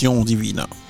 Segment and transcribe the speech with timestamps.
[0.00, 0.87] divine.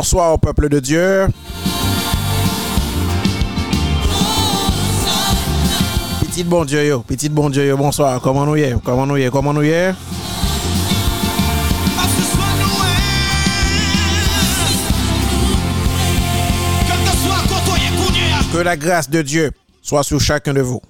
[0.00, 1.26] Bonsoir au peuple de Dieu.
[6.22, 7.00] Petit bon Dieu, yo.
[7.00, 7.76] petit bon Dieu, yo.
[7.76, 8.18] bonsoir.
[8.22, 8.74] Comment nous y?
[8.82, 9.30] Comment nous?
[9.30, 9.94] Comment nous y est?
[18.54, 19.50] Que la grâce de Dieu
[19.82, 20.80] soit sur chacun de vous.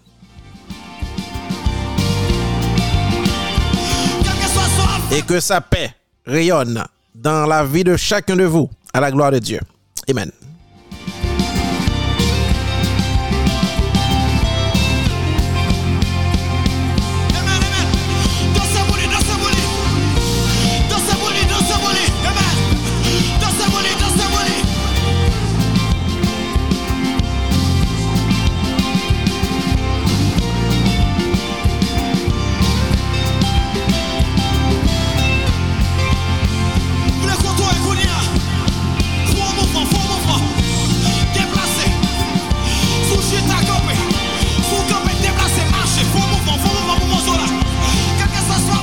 [5.10, 5.92] Et que sa paix
[6.24, 8.70] rayonne dans la vie de chacun de vous.
[8.92, 9.60] à la gloire de Dieu.
[10.08, 10.30] Amen.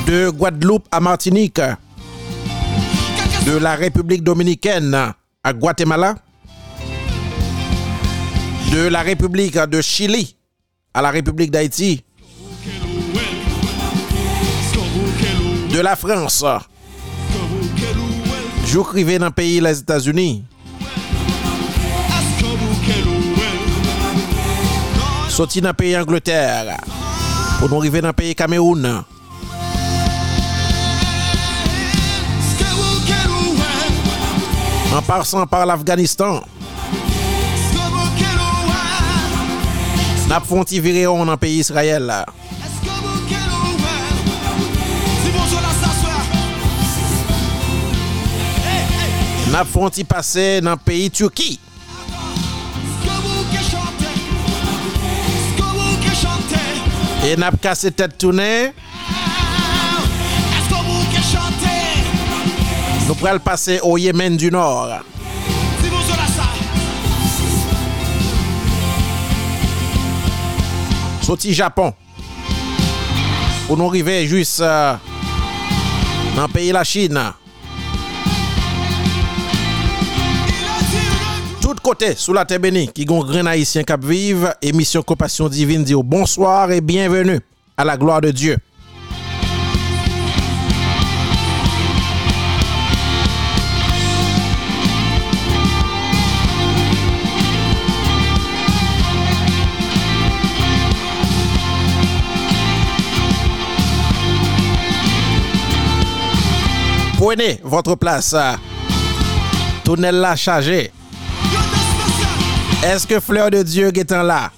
[0.07, 1.59] de Guadeloupe à Martinique,
[3.45, 4.95] de la République dominicaine
[5.44, 6.15] à Guatemala,
[8.71, 10.38] de la République de Chili
[10.94, 12.06] à la République d'Haïti,
[15.74, 16.45] de la France,
[18.65, 20.45] j'écrivais dans le pays les États-Unis.
[25.27, 26.77] Sorti dans le pays Angleterre
[27.59, 29.04] pour nous arriver dans le pays Cameroun.
[34.95, 36.42] en passant par l'Afghanistan.
[40.28, 42.25] N'a fonti virer on en pays Israël.
[49.51, 51.60] N'a fonti passer dans pays Turquie.
[57.25, 58.74] Et n'a cassé tête tournée
[63.07, 64.89] Nou pral pase o Yemen du Nord.
[64.92, 65.00] La.
[71.24, 71.94] Soti Japon.
[73.68, 75.00] Pou nou rive jus euh,
[76.36, 77.24] nan peyi la Chine.
[80.48, 84.51] Il a dit le Tout kote sou la tebeni ki gon gren haisyen kap vive,
[84.63, 87.39] emisyon Kompasyon Divine di ou bonsoir et bienvenu
[87.75, 88.56] a la gloire de Dieu.
[107.27, 108.33] Prenez votre place.
[109.83, 110.94] Tunnel la chargé.
[112.81, 114.50] Est-ce que Fleur de Dieu est en là?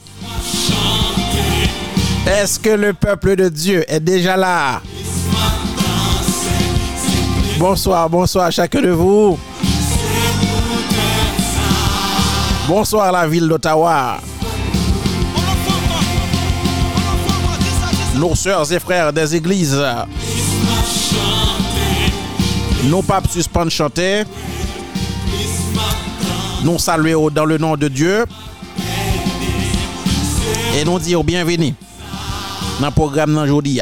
[2.27, 4.83] Est-ce que le peuple de Dieu est déjà là?
[7.57, 9.39] Bonsoir, bonsoir à chacun de vous.
[12.67, 14.19] Bonsoir la ville d'Ottawa.
[18.13, 19.83] Nos sœurs et frères des églises.
[22.85, 24.23] Nos papes suspendent chanter.
[26.63, 28.25] Nous saluons dans le nom de Dieu.
[30.77, 31.73] Et nous disons bienvenue
[32.79, 33.81] dans le programme aujourd'hui.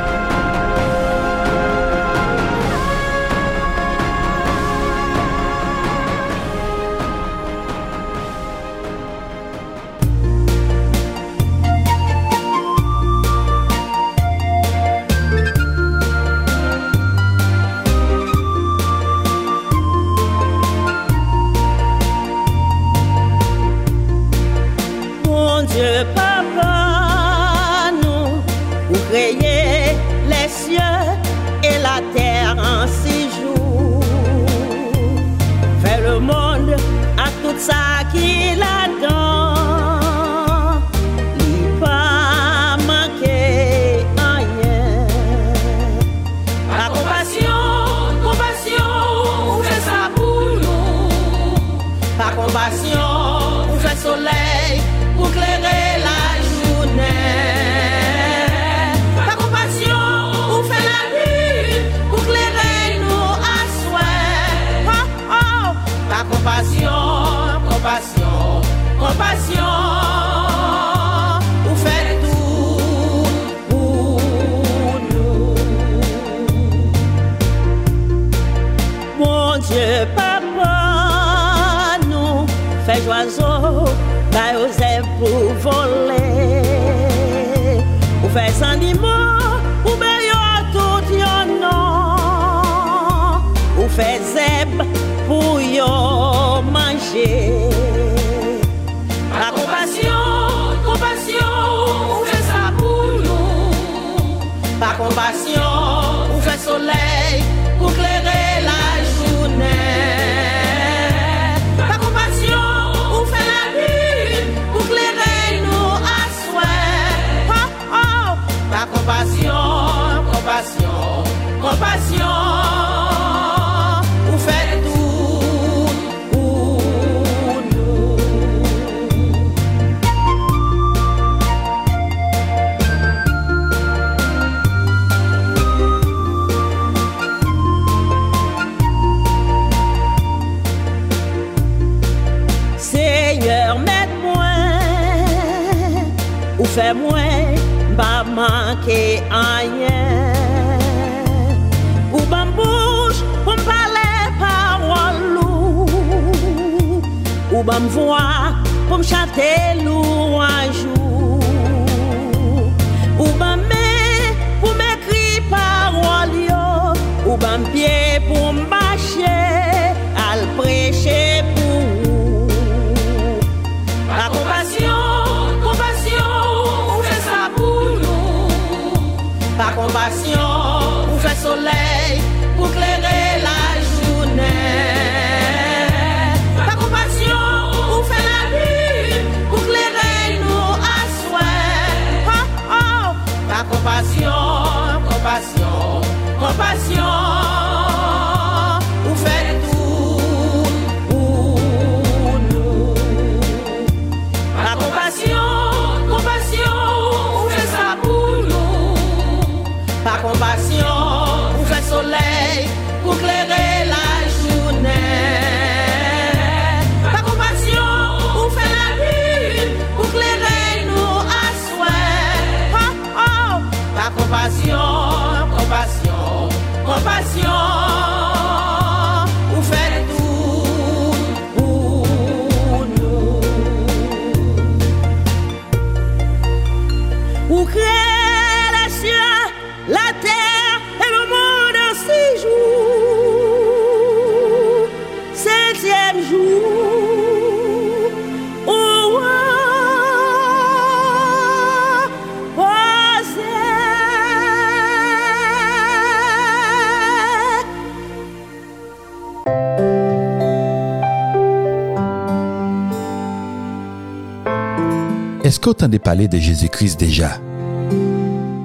[265.61, 267.37] Est-ce qu'on t'entendait parler de Jésus-Christ déjà?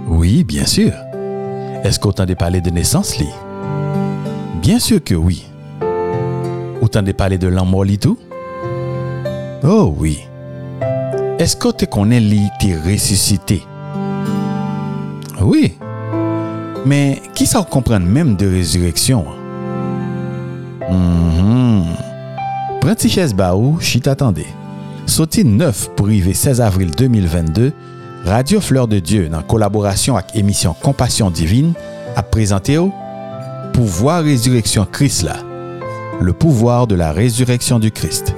[0.09, 0.93] Oui, bien sûr.
[1.85, 3.29] Est-ce qu'on t'entendait parler de naissance, lui
[4.63, 5.45] Bien sûr que oui.
[6.81, 8.17] Ou t'entendais parler de l'amour, lui, tout?
[9.63, 10.21] Oh oui.
[11.39, 12.19] Est-ce que tu connais,
[12.59, 13.63] t'es ressuscité?
[15.43, 15.75] Oui.
[16.87, 19.27] Mais qui ça comprend même de résurrection?
[22.81, 24.01] Prends ti chaise ba ou, chit
[25.17, 27.73] Sorti 9 pour arriver 16 avril 2022,
[28.27, 31.73] Radio Fleur de Dieu, dans collaboration avec émission Compassion Divine,
[32.17, 32.93] a présenté au
[33.73, 35.37] Pouvoir Résurrection Christ là,
[36.21, 38.35] le pouvoir de la résurrection du Christ.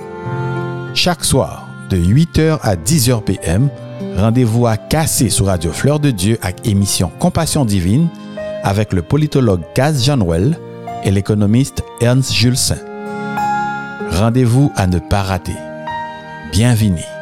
[0.95, 3.71] Chaque soir, de 8h à 10h PM,
[4.17, 8.07] rendez-vous à Cassé sur Radio Fleur de Dieu avec émission Compassion Divine
[8.63, 10.57] avec le politologue Gaz Janwell
[11.03, 12.79] et l'économiste Ernst Jules Saint.
[14.13, 15.57] Rendez-vous à ne pas rater.
[16.53, 17.18] Bienvenue.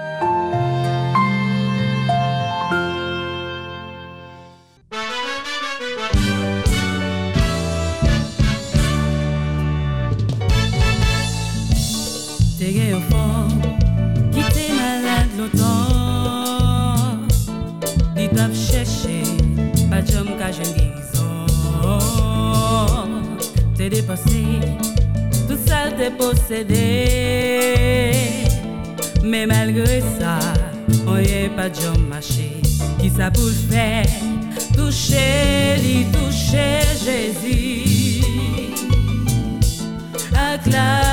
[40.70, 41.05] claro.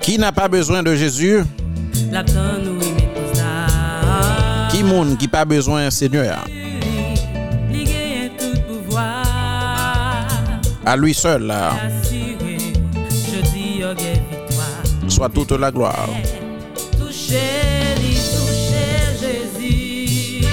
[0.00, 1.42] Qui n'a pas besoin de Jésus?
[4.70, 6.44] Qui monde qui pas besoin Seigneur?
[10.86, 11.52] À lui seul,
[15.08, 16.08] soit toute la gloire.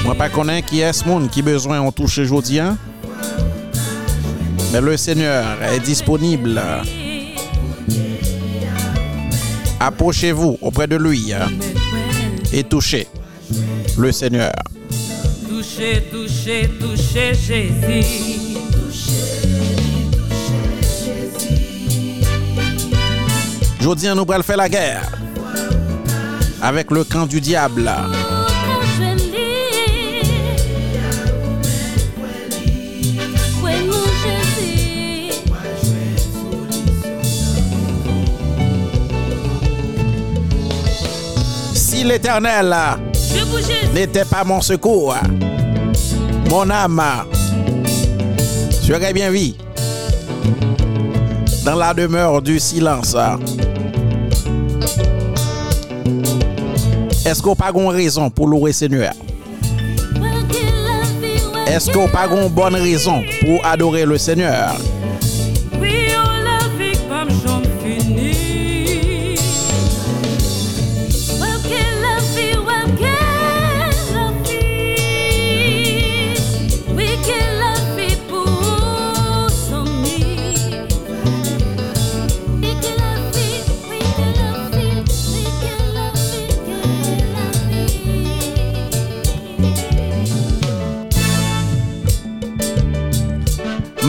[0.03, 2.59] Moi pas connais qui est ce monde qui besoin on touche aujourd'hui.
[2.59, 2.77] Hein?
[4.75, 6.61] Mais le Seigneur est disponible.
[9.79, 11.47] Approchez-vous auprès de lui hein,
[12.51, 13.07] et touchez
[13.97, 14.51] le Seigneur.
[15.47, 18.49] toucher, toucher, toucher Jésus.
[23.79, 25.09] Jodi, nous allons faire la guerre
[26.61, 27.89] avec le camp du diable.
[42.05, 42.75] l'Éternel
[43.93, 45.15] n'était pas mon secours,
[46.49, 47.01] mon âme
[48.81, 49.55] serait bien vie
[51.65, 53.15] dans la demeure du silence.
[57.25, 59.13] Est-ce qu'on pas une raison pour louer Seigneur?
[61.65, 64.75] Est-ce qu'on pas une bonne raison pour adorer le Seigneur?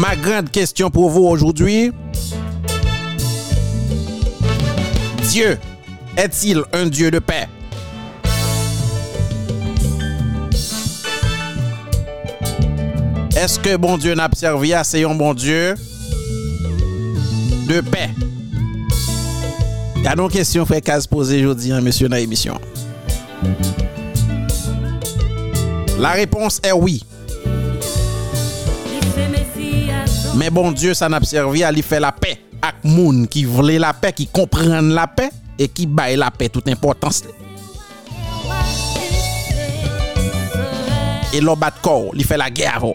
[0.08, 1.90] Ma grande question pour vous aujourd'hui,
[5.28, 5.58] Dieu
[6.16, 7.48] est-il un Dieu de paix?
[13.36, 15.74] Est-ce que bon Dieu n'a pas servi à c'est un bon Dieu
[17.66, 18.10] de paix?
[19.96, 22.60] Il y a une question fait qu'à se poser aujourd'hui, hein, monsieur, dans l'émission.
[25.98, 27.02] La réponse est oui.
[30.36, 33.78] Men bon Diyo sa nap servi a li fe la pe ak moun ki vle
[33.80, 37.32] la pe, ki kompren la pe, e ki bay la pe tout importans li.
[41.36, 42.92] E lo bat kor, li fe la gero.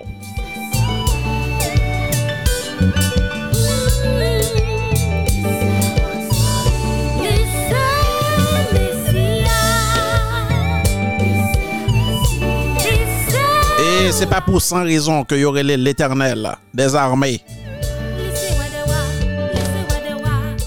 [14.03, 17.39] Et c'est pas pour sans raison que y aurait l'éternel des armées.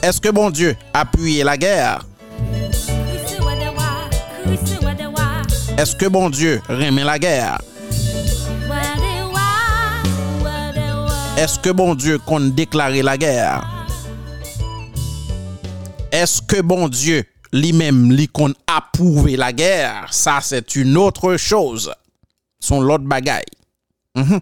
[0.00, 2.06] Est-ce que bon Dieu a appuyé la guerre?
[5.76, 7.58] Est-ce que bon Dieu remet la guerre?
[11.36, 13.68] Est-ce que bon Dieu compte déclarer la guerre?
[16.12, 20.06] Est-ce que bon Dieu lui-même lui compte approuver la guerre?
[20.12, 21.92] Ça, c'est une autre chose.
[22.64, 23.44] son lot bagay.
[24.16, 24.40] Mm -hmm.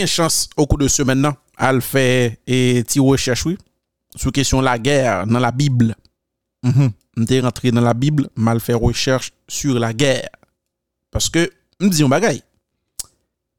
[0.00, 3.56] gen chans au kou de semen nan, al fè e ti recherche
[4.16, 5.94] sou kesyon la gèr nan la Bible.
[6.62, 6.92] Mm -hmm.
[7.16, 10.28] Mte rentre nan la Bible, mal fè recherche sur la gèr.
[11.10, 12.40] Paske, mdi yon bagay.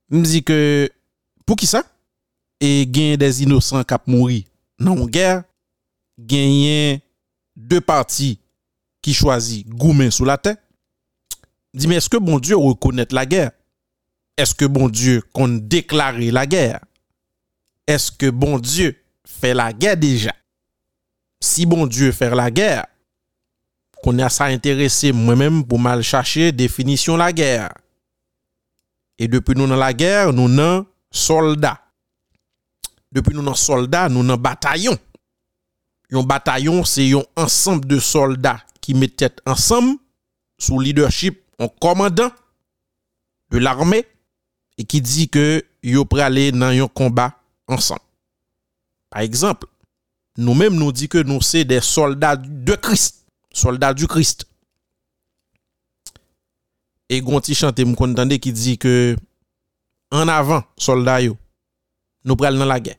[0.10, 0.90] Mdi ke,
[1.46, 1.84] pou ki sa?
[2.62, 4.46] E gen des inosan kap mouri
[4.80, 5.44] nan yon gèr,
[6.18, 7.00] gen yon
[7.56, 8.38] de parti
[9.02, 10.56] ki chwazi goumen sou la tè.
[11.74, 13.52] Di men, eske bon Diyo rekonnet la gèr?
[14.42, 16.80] Eske bon Diyo kon deklare la ger?
[17.90, 18.94] Eske bon Diyo
[19.28, 20.34] fe la ger deja?
[21.42, 22.88] Si bon Diyo fer la ger,
[24.02, 27.70] kon a sa interese mwen menm pou mal chache definisyon la ger.
[29.22, 31.78] E depi nou nan la ger, nou nan soldat.
[33.14, 34.98] Depi nou nan soldat, nou nan batayon.
[36.12, 40.00] Yon batayon, se yon ansamp de soldat ki metet ansamp
[40.62, 42.34] sou leadership an komandan
[43.54, 44.02] de l'armè
[44.82, 45.46] e ki di ke
[45.86, 47.30] yo prale nan yon komba
[47.70, 48.02] ansan.
[49.12, 49.70] Par exemple,
[50.40, 53.22] nou menm nou di ke nou se de soldat de Christ,
[53.54, 54.48] soldat du Christ.
[57.12, 58.96] E gonti chante m kontande ki di ke
[60.16, 61.38] an avan soldat yo,
[62.26, 62.98] nou prale nan la gen.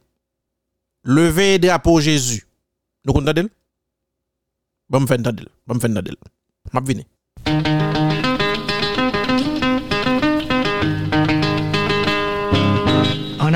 [1.03, 2.38] Leve drapo Jezu,
[3.03, 3.51] nou kontande l?
[4.92, 6.21] Ba bon, m fendande l, ba bon, m fendande l.
[6.77, 7.07] Map vini.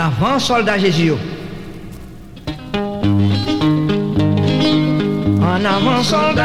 [0.07, 1.13] Avant, soldat Jésus.
[5.53, 6.45] En avant, soldat,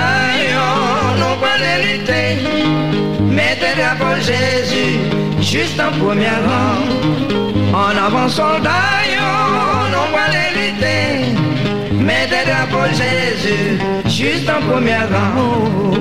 [1.19, 2.29] nous prenons lutter.
[3.37, 4.91] Mettez drapeau Jésus,
[5.41, 6.81] juste en premier rang.
[7.73, 9.03] En avant, soldat,
[9.93, 11.05] nous prenons lutter.
[11.93, 15.91] Mettez drapeau Jésus, juste en premier rang.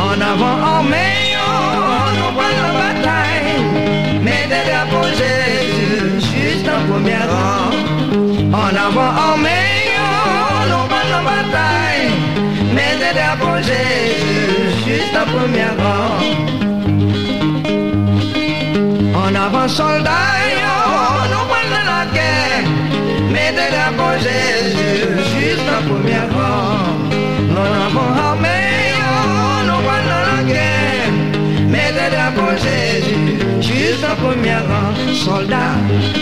[0.00, 1.18] En avant, armée,
[8.52, 10.08] En avant, yo,
[10.70, 12.08] nous prenons la bataille.
[12.74, 16.18] Mettez drapeau Jésus, juste en premier rang.
[19.14, 20.38] En avant, soldats,
[21.30, 22.64] nous prenons la guerre.
[23.30, 26.88] Mettez drapeau Jésus, juste en premier rang.
[27.54, 28.57] En
[33.98, 35.52] juste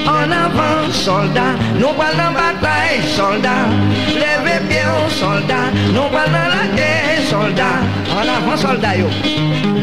[0.07, 3.69] en avant, soldats, nous prenons la bataille, soldats.
[4.15, 7.83] Levez bien, soldats, nous prenons la guerre, soldats.
[8.15, 9.07] En avant, soldats, yo.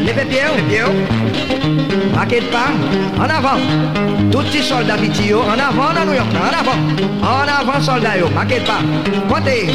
[0.06, 0.92] Levez bien, levez.
[2.14, 2.72] M'inquiète pas,
[3.18, 3.60] en avant.
[4.30, 6.78] Tous les soldats petits, yo, en avant dans New en avant.
[7.22, 8.80] En avant, soldats, yo, m'inquiète pas.
[9.28, 9.68] Pointez.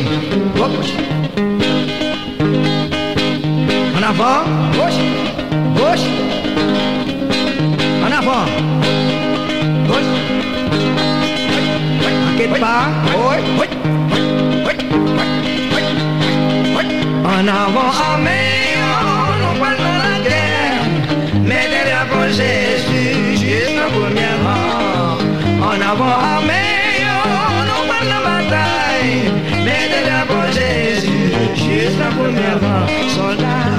[3.97, 4.99] En avant, gauche,
[5.75, 6.88] gauche.
[13.17, 13.67] Oui, oui.
[17.25, 17.91] En avant,
[19.49, 20.83] on va dans la guerre.
[21.43, 25.17] Mettez drapeau Jésus, juste en premier rang.
[25.61, 29.21] En avant, armée, on dans la bataille.
[30.05, 32.55] Drapeau Jésus, juste premier
[33.15, 33.78] soldats.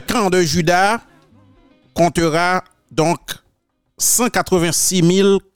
[0.00, 0.98] Le camp de Judas
[1.92, 3.20] comptera donc
[3.98, 5.02] 186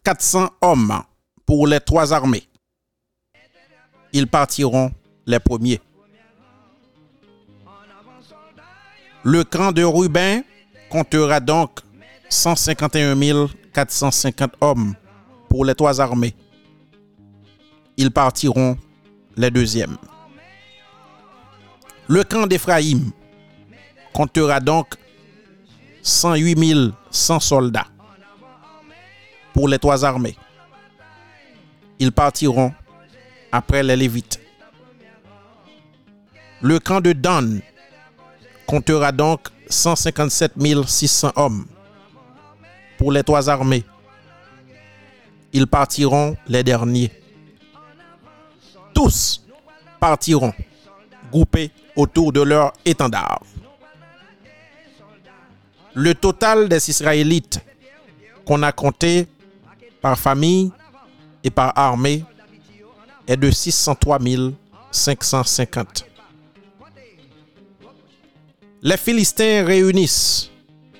[0.05, 1.03] 400 hommes
[1.47, 2.47] pour les trois armées.
[4.13, 4.93] Ils partiront
[5.25, 5.81] les premiers.
[9.23, 10.45] Le camp de Ruben
[10.91, 11.81] comptera donc
[12.29, 14.95] 151 450 hommes
[15.49, 16.35] pour les trois armées.
[17.97, 18.77] Ils partiront
[19.39, 19.97] les deuxièmes.
[22.09, 23.11] Le camp d'Éphraïm
[24.15, 24.95] comptera donc
[26.03, 27.87] 108 100 soldats
[29.53, 30.37] pour les trois armées.
[31.99, 32.73] Ils partiront
[33.51, 34.41] après les Lévites.
[36.63, 37.61] Le camp de Dan
[38.67, 40.53] comptera donc 157
[40.87, 41.67] 600 hommes
[42.99, 43.85] pour les trois armées.
[45.53, 47.11] Ils partiront les derniers.
[48.95, 49.45] Tous
[49.99, 50.53] partiront
[51.31, 53.41] groupés autour de leur étendard.
[55.95, 57.61] Le total des Israélites
[58.45, 59.29] qu'on a compté
[60.01, 60.73] par famille
[61.43, 62.25] et par armée
[63.27, 64.19] est de 603
[64.91, 66.05] 550.
[68.83, 70.51] Les Philistins réunissent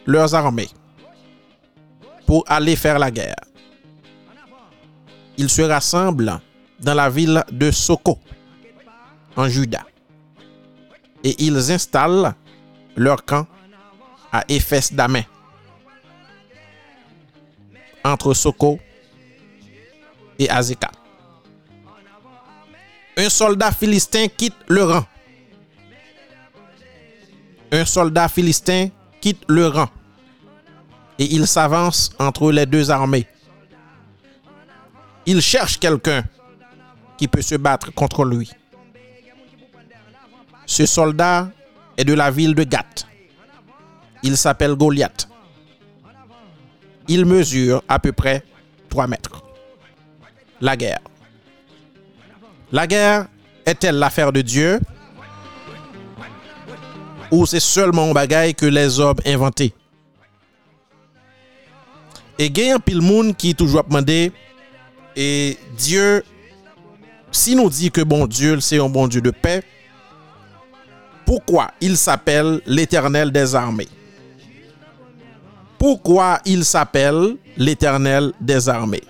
[0.07, 0.71] leurs armées
[2.27, 3.37] pour aller faire la guerre.
[5.37, 6.41] Ils se rassemblent
[6.81, 8.19] dans la ville de Soko,
[9.37, 9.85] en Juda,
[11.23, 12.35] et ils installent
[12.97, 13.47] leur camp
[14.35, 15.23] à Éphès d'Amen,
[18.03, 18.81] entre Soko
[20.41, 20.91] et Azeka.
[23.17, 25.07] Un soldat philistin quitte le rang.
[27.71, 28.89] Un soldat philistin
[29.21, 29.89] quitte le rang
[31.21, 33.29] et il s'avance entre les deux armées.
[35.27, 36.25] Il cherche quelqu'un
[37.17, 38.51] qui peut se battre contre lui.
[40.67, 41.49] Ce soldat
[41.97, 43.07] est de la ville de Gath.
[44.25, 45.29] Il s'appelle Goliath.
[47.07, 48.43] Il mesure à peu près
[48.89, 49.45] 3 mètres.
[50.61, 51.01] La guerre.
[52.73, 53.27] La guerre
[53.67, 54.81] est-elle l'affaire de Dieu?
[57.31, 59.75] Ou c'est seulement un bagaille que les hommes inventé?
[62.39, 64.33] Et il y a un monde qui toujours demandé
[65.15, 66.25] et Dieu
[67.31, 69.63] si nous dit que bon Dieu c'est un bon Dieu de paix,
[71.27, 73.89] pourquoi il s'appelle l'Éternel des armées?
[75.85, 79.03] pourquoi il s'appelle l'Éternel des armées.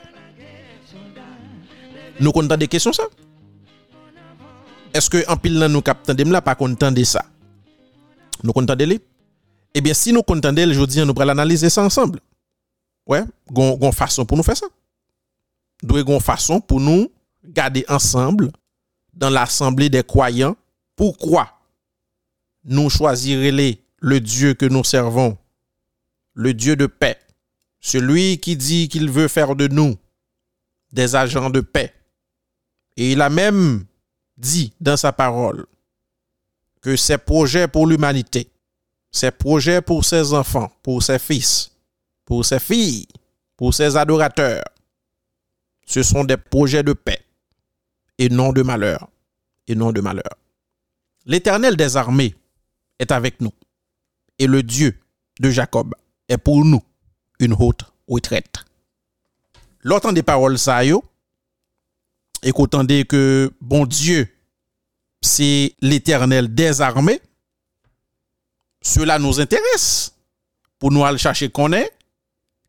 [2.19, 3.05] Nous comptons des questions ça
[4.93, 7.25] Est-ce que en pile nous captons de là pas content de ça
[8.43, 8.99] Nous comptons de
[9.73, 12.19] Eh bien si nous comptons de aujourd'hui nous pourrons l'analyser ça ensemble.
[13.07, 14.67] Ouais, gon, gon façon pour nous faire ça.
[15.81, 17.09] Doué gon façon pour nous
[17.45, 18.51] garder ensemble
[19.13, 20.57] dans l'assemblée des croyants
[20.97, 21.51] pourquoi
[22.65, 25.39] nous choisirons le Dieu que nous servons
[26.35, 27.18] le Dieu de paix,
[27.81, 29.97] celui qui dit qu'il veut faire de nous
[30.92, 31.92] des agents de paix.
[32.97, 33.85] Et il a même
[34.37, 35.66] dit dans sa parole
[36.81, 38.51] que ses projets pour l'humanité,
[39.11, 41.73] ses projets pour ses enfants, pour ses fils,
[42.25, 43.07] pour ses filles,
[43.57, 44.64] pour ses adorateurs,
[45.87, 47.25] ce sont des projets de paix
[48.18, 49.09] et non de malheur.
[49.66, 50.37] Et non de malheur.
[51.25, 52.35] L'Éternel des armées
[52.99, 53.53] est avec nous.
[54.38, 55.01] Et le Dieu
[55.40, 55.94] de Jacob
[56.35, 56.83] est pour nous
[57.38, 58.64] une haute retraite.
[59.81, 60.92] L'autant des paroles ça et
[62.53, 64.29] qu'attendez que bon Dieu
[65.23, 67.20] c'est l'Éternel des armées,
[68.83, 70.14] cela nous intéresse
[70.79, 71.90] pour nous aller chercher qu'on est.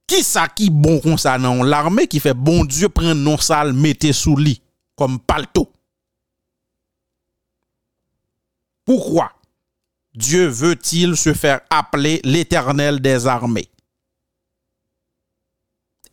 [0.08, 4.38] Qui ça qui bon concernant l'armée qui fait bon Dieu prendre non sale mettez sous
[4.38, 4.62] lit
[4.96, 5.70] comme palto.
[8.86, 9.35] Pourquoi
[10.16, 13.68] Dieu veut-il se faire appeler l'éternel des armées?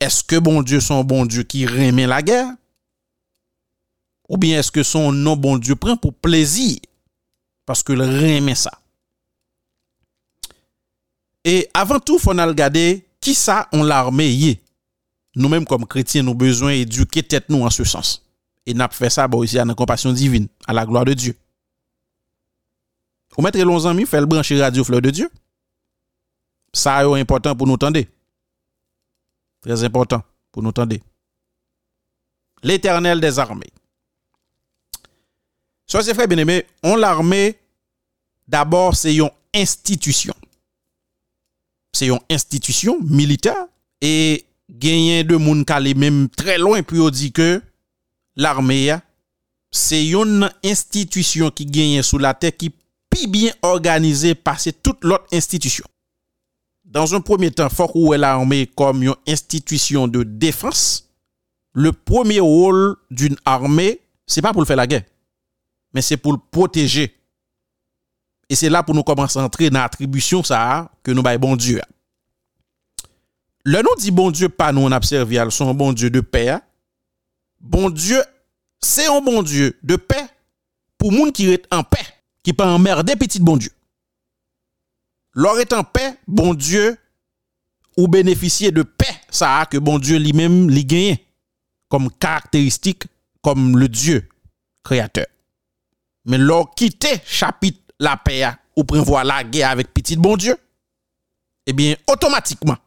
[0.01, 2.49] Est-ce que bon Dieu son bon Dieu qui remet la guerre?
[4.29, 6.79] Ou bien est-ce que son non bon Dieu prend pour plaisir
[7.65, 8.73] parce qu'il remet ça?
[11.45, 14.61] Et avant tout, faut regarder qui ça on l'armée
[15.37, 18.25] Nous-mêmes comme chrétiens, nous besoin d'éduquer tête nous en ce sens.
[18.67, 21.37] Et n'a fait ça ici à la compassion divine, à la gloire de Dieu.
[23.37, 25.31] Ou mettre les amis, faire le brancher radio Fleur de Dieu.
[26.73, 28.01] Ça est important pour nous entendre.
[29.61, 30.97] Très important pour nous entendre.
[32.63, 33.73] L'éternel des armées.
[35.87, 37.59] Soyez frères bien-aimés, on l'armée,
[38.49, 40.35] d'abord, c'est une institution.
[41.93, 43.67] C'est une institution militaire
[44.01, 47.61] et gagner de monde qui même très loin puis on dit que
[48.37, 48.97] l'armée,
[49.71, 52.73] c'est une institution qui gagne sous la terre qui
[53.13, 55.85] plus bien organisée par toute l'autre institution.
[56.85, 61.09] Dans un premier temps, faut qu'on l'armée comme une institution de défense.
[61.75, 65.05] Le premier rôle d'une armée, c'est pas pour faire la guerre,
[65.95, 67.15] mais c'est pour le protéger.
[68.49, 71.57] Et c'est là pour nous commencer à entrer dans l'attribution ça que nous baillons bon
[71.57, 71.81] Dieu.
[73.65, 76.59] Le nom dit bon Dieu, pas nous on observe, son bon Dieu de paix.
[77.61, 78.23] Bon Dieu,
[78.81, 80.27] c'est un bon Dieu de paix
[80.99, 82.05] pour monde qui est en paix,
[82.43, 83.71] qui pas emmerder petit bon Dieu.
[85.35, 86.99] L'or est en paix, bon Dieu
[87.97, 91.19] ou bénéficier de paix, ça que bon Dieu lui-même lui gagne
[91.89, 93.05] comme caractéristique,
[93.43, 94.29] comme le Dieu
[94.83, 95.27] créateur.
[96.25, 100.57] Mais lors quitter chapitre la paix a, ou prévoir la guerre avec petit bon Dieu,
[101.67, 102.79] eh bien, automatiquement,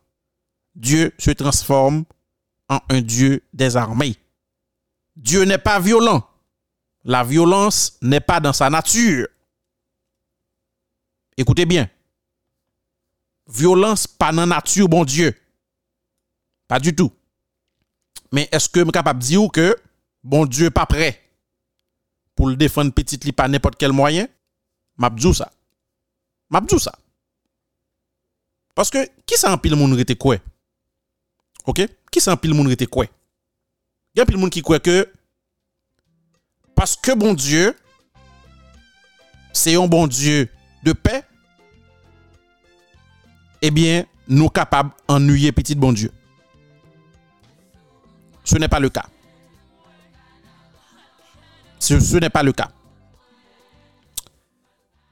[0.74, 2.04] Dieu se transforme
[2.68, 4.18] en un Dieu des armées.
[5.16, 6.28] Dieu n'est pas violent.
[7.04, 9.28] La violence n'est pas dans sa nature.
[11.38, 11.90] Écoutez bien.
[13.48, 15.36] Violence pas dans nature, bon Dieu.
[16.68, 17.12] Pas du tout.
[18.32, 19.76] Mais est-ce que je suis capable de dire que
[20.24, 21.22] bon Dieu pas prêt
[22.36, 24.28] pour le défendre petit li par n'importe quel moyen?
[24.98, 25.52] Mabdou ça.
[26.50, 26.98] Mabdou ça.
[28.74, 30.38] Parce que qui s'en pile moun rete quoi?
[31.66, 31.82] OK?
[32.12, 33.06] Qui s'en pile moun rete quoi?
[34.14, 35.12] Il y a pile moun qui croit que
[36.76, 37.78] parce que bon Dieu
[39.54, 40.50] c'est un bon Dieu
[40.86, 41.24] de paix,
[43.62, 46.12] eh bien, nous capables d'ennuyer petit bon Dieu.
[48.44, 49.06] Ce n'est pas le cas.
[51.80, 52.70] Ce, n'est pas le cas.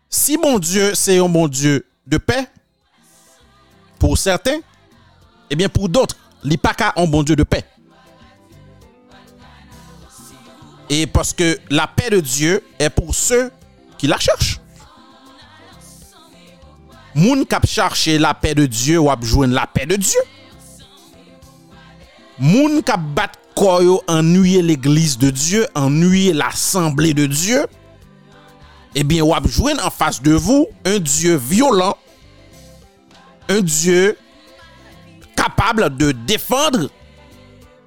[0.09, 2.47] Si bon Dieu, c'est un bon Dieu de paix,
[3.97, 4.59] pour certains,
[5.49, 6.15] eh bien pour d'autres,
[6.77, 7.65] qu'à un bon Dieu de paix.
[10.89, 13.51] Et parce que la paix de Dieu est pour ceux
[13.97, 14.59] qui la cherchent.
[17.15, 20.21] Moun kap charche la paix de Dieu ou abjouen la paix de Dieu.
[22.39, 27.67] Moun kap bat koyo ennuyer l'église de Dieu, ennuyer l'assemblée de Dieu.
[28.95, 31.97] Eh bien, ou abjouen en face de vous un Dieu violent,
[33.49, 34.17] un Dieu
[35.35, 36.89] capable de défendre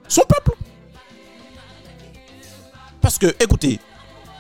[0.08, 0.56] son peuple.
[3.00, 3.78] Parce que, écoutez,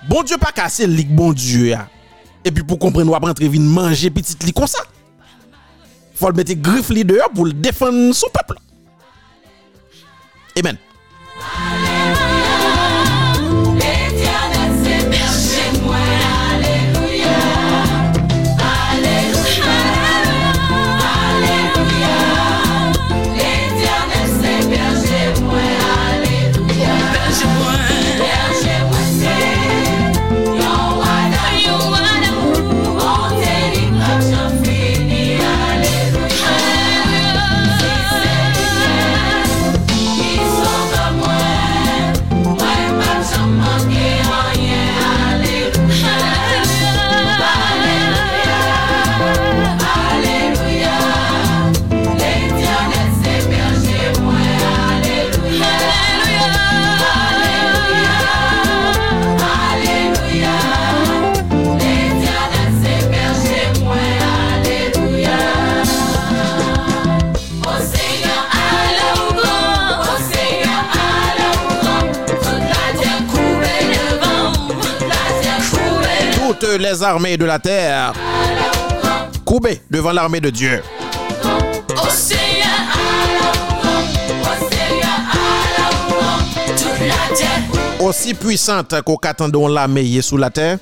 [0.08, 1.68] bon Dieu pas cassé, ligue bon Dieu.
[1.68, 1.88] Ya.
[2.46, 4.78] Et puis pour comprendre, on va rentrer vite manger petit lit comme ça.
[6.14, 8.54] Faut le mettre griffe dehors pour le défendre son peuple.
[10.56, 10.78] Amen.
[76.88, 78.12] Les armées de la terre
[79.44, 80.82] courbées devant l'armée de Dieu.
[87.98, 90.78] Aussi puissante qu'au qu'attendons l'armée sous la terre,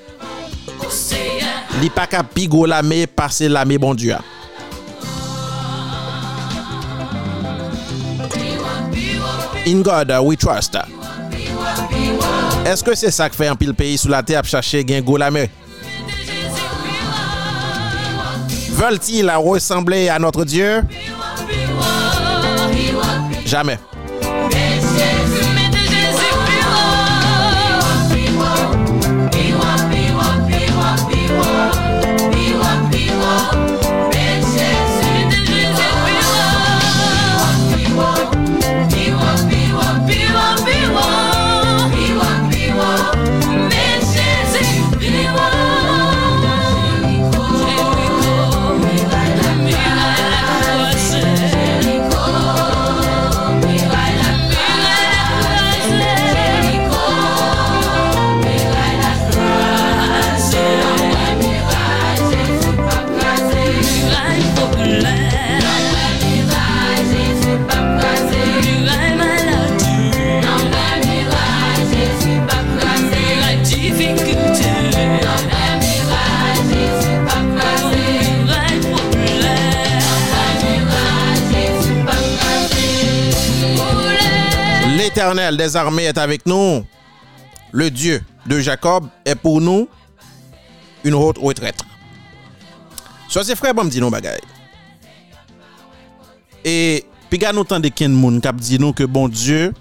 [1.81, 1.91] li
[2.35, 4.17] pigo l'armée passer l'armée bon Dieu.
[9.67, 10.77] In God we trust.
[12.67, 15.01] Est-ce que c'est ça que fait un pile pays sous la terre pour chercher gain
[15.01, 15.31] go la
[18.75, 20.83] Veulent-ils ressembler à notre Dieu?
[23.47, 23.79] Jamais.
[85.53, 86.85] Des armées est avec nous.
[87.73, 89.89] Le Dieu de Jacob est pour nous
[91.05, 91.81] une haute retraite.
[93.29, 94.41] Soit c'est frère, bon, me dit non bagaille.
[96.65, 99.73] Et puis gars nous tande ken moun kap di nou que bon Dieu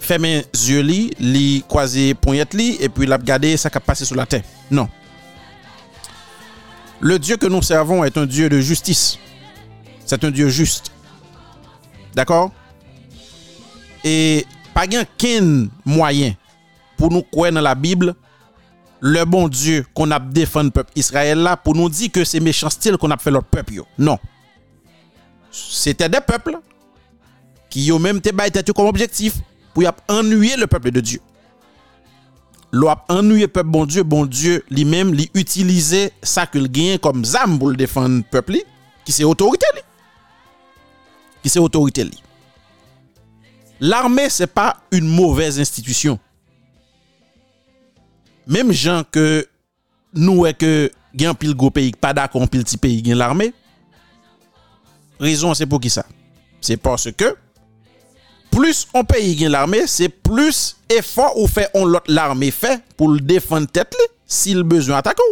[0.00, 4.16] ferme yeux li, li croiser poignette li et puis l'a regarder ça qui passé sur
[4.16, 4.42] la terre.
[4.70, 4.88] Non.
[7.00, 9.18] Le Dieu que nous servons est un Dieu de justice.
[10.04, 10.90] C'est un Dieu juste.
[12.14, 12.50] D'accord?
[14.06, 14.44] E
[14.74, 16.36] pa gen ken mwayen
[16.96, 18.14] pou nou kwen nan la Bible,
[19.00, 22.76] le bon Diyo kon ap defen pep Israel la pou nou di ke se mechans
[22.80, 23.86] til kon ap fe lor pep yo.
[23.98, 24.20] Non.
[25.50, 26.58] Se te de pepl
[27.72, 29.40] ki yo menm te bay tet yo kom objektif
[29.74, 31.24] pou yap ennuye le pepl de Diyo.
[32.70, 36.68] Lo ap ennuye pep bon Diyo, bon Diyo li menm li utilize sa ke l
[36.70, 38.64] genyen kom zam pou l defen pep li
[39.06, 39.86] ki se otorite li.
[41.40, 42.29] Ki se otorite li.
[43.80, 46.18] l'armée, c'est pas une mauvaise institution.
[48.46, 49.46] Même gens que
[50.12, 53.52] nous, et que gen pile gros pays, pas d'accord, pile petit pays, gen l'armée.
[55.18, 56.06] Raison, c'est pour qui ça?
[56.60, 57.36] C'est parce que
[58.50, 63.08] plus on pays gen l'armée, c'est plus effort ou fait on l'autre l'armée fait pour
[63.08, 65.22] le défendre tête li, s'il besoin attaquer.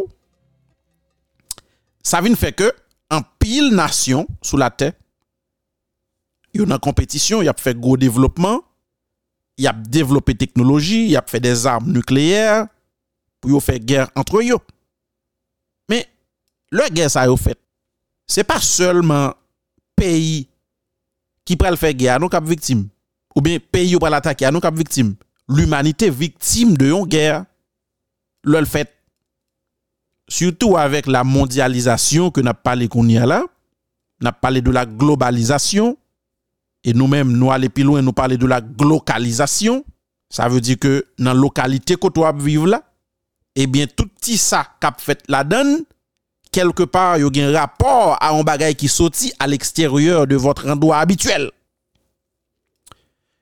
[2.02, 2.72] Ça vient fait que
[3.10, 4.92] en pile nation sous la terre
[6.56, 8.62] Yo nan kompetisyon, yap fè gwo devlopman,
[9.60, 12.66] yap devlopè teknoloji, yap fè des arm nukleyer,
[13.42, 14.60] pou yo fè gèr antre yo.
[15.90, 16.04] Men,
[16.72, 17.58] le gèr sa yo fèt,
[18.28, 19.36] se pa seulement
[19.98, 20.46] peyi
[21.48, 22.86] ki pral fè gèr anon kap viktim,
[23.36, 25.14] ou bien peyi yo pral atake anon kap viktim,
[25.48, 27.42] l'umanite viktim de yon gèr,
[28.48, 28.94] lòl fèt.
[30.28, 33.42] Surtout avèk la mondializasyon ke nap pale kon ya la,
[34.20, 35.94] nap pale de la globalizasyon,
[36.84, 39.84] et nous-mêmes, nous allons plus loin, nous parler de la glocalisation.
[40.30, 42.82] Ça veut dire que dans la localité que tu vivre là,
[43.54, 45.84] eh bien, tout petit ça qu'a fait la donne,
[46.52, 50.36] quelque part, il y a un rapport à un bagage qui sorti à l'extérieur de
[50.36, 51.50] votre endroit habituel.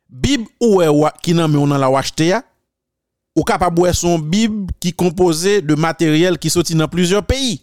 [0.08, 0.82] Bib ou
[1.22, 2.34] qui n'a mis on la acheté
[3.34, 7.62] ou capable de son bib qui composé de matériel qui sorti dans plusieurs pays.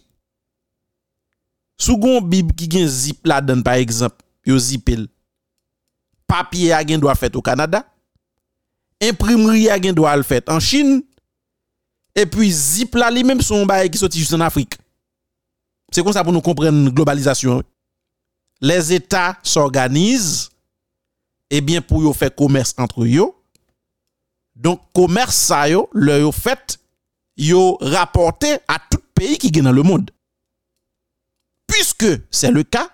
[1.76, 4.16] Second bib qui gen zip la donne par exemple,
[4.46, 5.08] yo zipel.
[6.26, 7.84] papier a gen doit fait au Canada,
[9.02, 11.02] imprimerie a gen doit le fait en Chine,
[12.14, 14.74] et puis zip là lui-même son bail qui sorti juste en Afrique.
[15.92, 17.62] C'est comme ça pour nous comprendre globalisation.
[18.60, 20.50] Les États s'organisent
[21.50, 23.36] et bien pour yo faire commerce entre yo.
[24.56, 26.78] Donc commerce ça yo, le yo fait
[27.36, 30.10] yo rapporté à tout pays qui gagne dans le monde.
[31.66, 32.88] Puisque c'est le cas,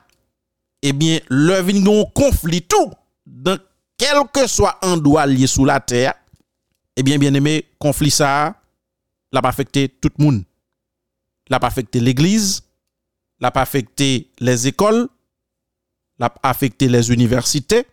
[0.83, 2.93] eh bien, le vin conflit tout
[4.01, 6.15] quel que soit un doigt lié sous la terre,
[6.97, 8.57] eh bien, bien aimé, conflit ça,
[9.31, 10.43] l'a pas affecté tout le monde.
[11.51, 12.63] L'a pas affecté l'église,
[13.41, 15.07] l'a pas affecté les écoles,
[16.19, 17.87] l'a pas affecté les universités,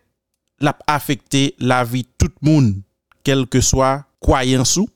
[0.60, 2.80] l'a pas affecté la vie tout le monde,
[3.22, 4.88] quel que soit croyance ou,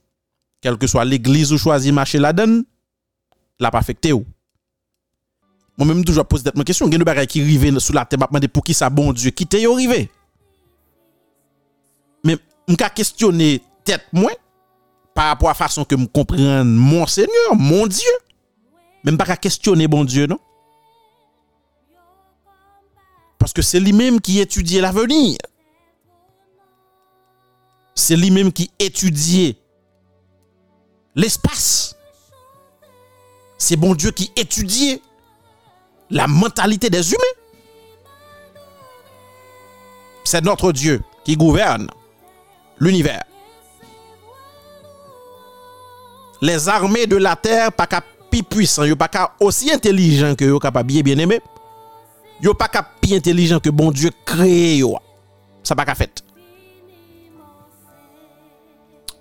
[0.61, 2.65] quelle que soit l'église ou choisi marcher la donne,
[3.59, 4.25] l'a pas affecté ou.
[5.77, 6.87] Moi-même, toujours pose cette question.
[6.87, 8.19] Il y a des qui arrivent sous la terre,
[8.51, 10.09] pour qui ça, bon Dieu, qui t'est arrivé?
[12.67, 14.31] M'ka questionner tête moi
[15.13, 18.11] par rapport à la façon que me comprendre mon Seigneur, mon Dieu.
[19.03, 20.39] Même pas qu'à questionner bon Dieu non?
[23.37, 25.37] Parce que c'est lui-même qui étudie l'avenir.
[27.93, 29.57] C'est lui-même qui étudie
[31.15, 31.95] l'espace.
[33.57, 35.01] C'est bon Dieu qui étudie
[36.09, 37.39] la mentalité des humains.
[40.23, 41.89] C'est notre Dieu qui gouverne
[42.83, 43.23] l'univers.
[46.41, 50.43] Les armées de la terre pas cap plus puissant, yo pas cap aussi intelligent que
[50.43, 51.39] yo capable bien aimé.
[52.41, 54.97] Yo pas cap plus intelligent que bon Dieu créé yo.
[55.63, 56.23] Ça pas cap fait.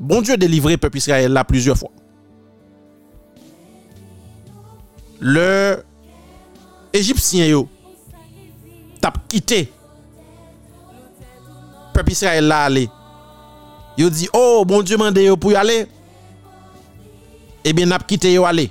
[0.00, 1.90] Bon Dieu délivré peuple Israël là plusieurs fois.
[5.20, 5.84] Le
[6.92, 7.68] Égyptien yo
[9.00, 9.72] tap quitté
[11.94, 12.88] peuple Israël là aller
[13.96, 15.86] Yo dit oh bon Dieu mande yo pour y aller.
[17.64, 18.70] Eh bien n'a quitté yo aller.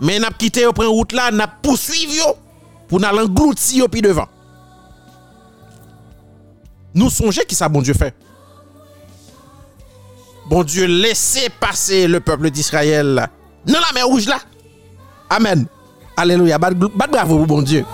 [0.00, 2.36] Mais n'a quitté yo prend route là, n'a poursuivre yo
[2.88, 3.26] pour n'aller
[3.74, 4.28] yo puis devant.
[6.92, 8.14] Nous songeons qui ça bon Dieu fait.
[10.48, 13.28] Bon Dieu laissez passer le peuple d'Israël
[13.64, 14.40] dans la mer rouge là.
[15.28, 15.66] Amen.
[16.16, 16.58] Alléluia.
[16.58, 17.84] Bat bravo bon Dieu.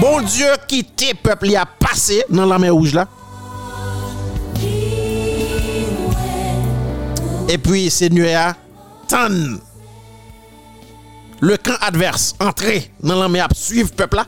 [0.00, 3.08] Bon Dieu quitte peuple a passé dans la mer rouge là.
[7.48, 8.56] Et puis Seigneur a
[9.08, 9.58] tan
[11.40, 14.26] le camp adverse entrer dans la mer suivre peuple là.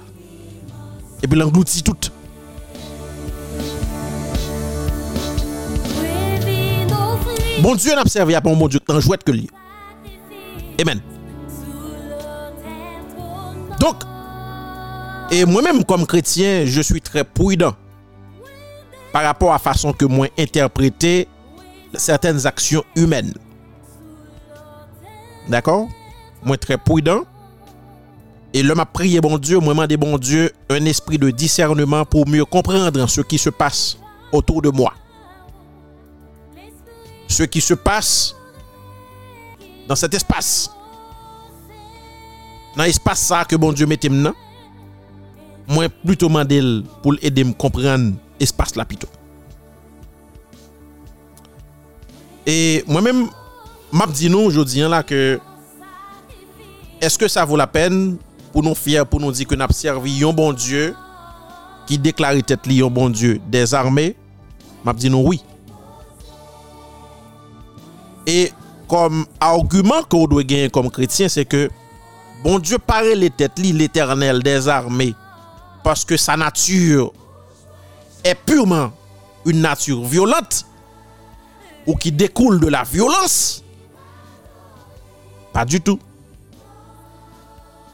[1.22, 1.96] Et puis l'engloutit tout.
[7.60, 9.50] Bon Dieu n'a servi à bon Dieu t'en jouette que lui.
[10.80, 11.00] Amen.
[13.78, 13.96] Donc,
[15.30, 17.74] et moi-même comme chrétien, je suis très prudent
[19.12, 21.28] par rapport à la façon que moi interpréter
[21.94, 23.34] certaines actions humaines.
[25.48, 25.88] D'accord?
[26.42, 27.24] Moi très prudent.
[28.52, 32.26] Et l'homme a prié bon Dieu, moi demandé bon Dieu un esprit de discernement pour
[32.26, 33.96] mieux comprendre ce qui se passe
[34.32, 34.92] autour de moi.
[37.28, 38.34] Ce qui se passe
[39.86, 40.70] dans cet espace.
[42.76, 44.34] Dans l'espace ça que bon Dieu mette maintenant.
[45.68, 49.08] Moi plutôt mandel pour aider me comprendre espace là plutôt.
[52.48, 53.22] E mwen men
[53.92, 55.38] map di nou jodiyan la ke
[57.04, 58.16] eske sa vou la pen
[58.50, 60.90] pou nou fyer pou nou di ke nap servi yon bon Diyo
[61.88, 64.12] ki deklari tet li yon bon Diyo des arme,
[64.86, 65.40] map di nou oui.
[68.28, 68.50] E
[68.90, 71.68] kom argument ke ou dwe genye kom kretien se ke
[72.44, 75.12] bon Diyo pare le tet li l'Eternel des arme
[75.84, 77.12] paske sa natyur
[78.24, 78.90] e pureman
[79.48, 80.66] un natyur violante
[81.90, 83.64] ou qui découle de la violence.
[85.52, 85.98] Pas du tout.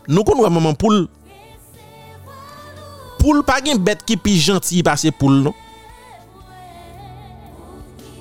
[0.06, 1.08] Nous connaissons maman poule.
[3.18, 5.54] Poule pas une bête qui est gentil passer poule non.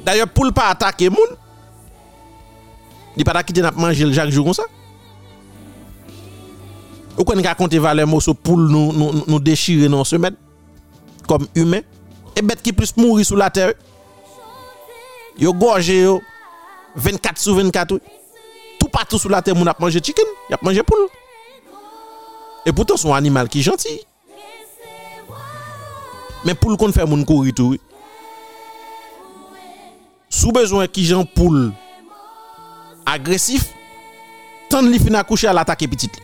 [0.05, 1.37] D'ailleurs poule pas attaquer moun.
[3.17, 4.63] Il pas quitter n'a manger chaque jour comme ça.
[7.17, 10.35] Ou qu'on raconte valeur mot sur poule nous nous, nous déchirer dans semaine
[11.27, 11.81] comme humain
[12.37, 13.73] et bête qui plus mourir sous la terre.
[15.37, 16.21] Yo gorge yo
[16.95, 17.99] 24 sur 24.
[18.79, 21.07] Tout partout sur la terre, on a mangé chicken, y a mangé poule.
[22.65, 24.01] Et pourtant, c'est un animal qui est gentil.
[26.43, 27.77] Mais poule qu'on fait, mon courir tout.
[30.29, 31.73] Sous besoin qui j'en poule
[33.05, 33.73] agressif,
[34.69, 36.19] tant de fin à coucher à l'attaque petite.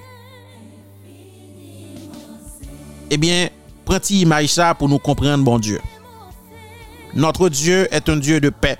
[3.09, 3.49] Eh bien,
[3.85, 5.79] prends image ça pour nous comprendre, bon Dieu.
[7.13, 8.77] Notre Dieu est un Dieu de paix.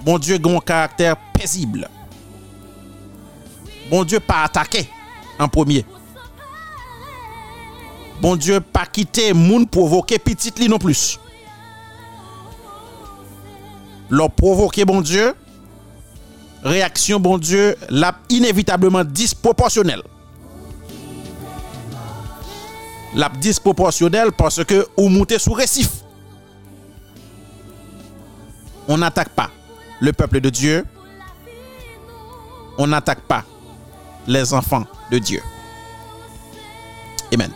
[0.00, 1.88] Bon Dieu a un caractère paisible.
[3.90, 4.88] Bon Dieu pas attaqué
[5.38, 5.84] en premier.
[8.20, 11.18] Bon Dieu pas quitté moun provoquer petite li non plus.
[14.10, 15.34] Leur provoquer bon Dieu,
[16.62, 20.02] réaction bon Dieu, l'a inévitablement disproportionnelle.
[23.14, 25.90] La disproportionnelle parce que ou montez sous récif.
[28.86, 29.50] On n'attaque pas
[30.00, 30.84] le peuple de Dieu.
[32.78, 33.44] On n'attaque pas
[34.26, 35.42] les enfants de Dieu.
[37.32, 37.50] Amen.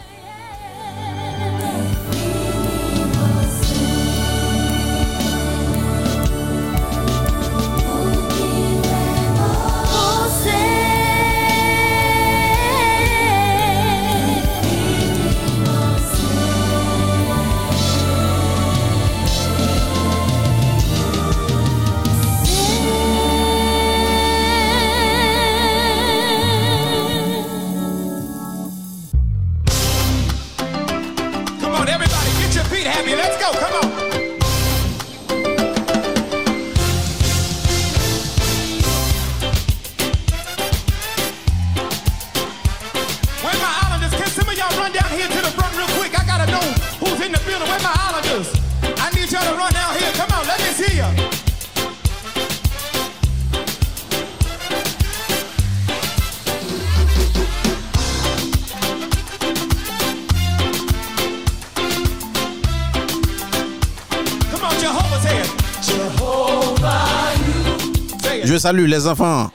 [68.52, 69.50] Je salue les enfants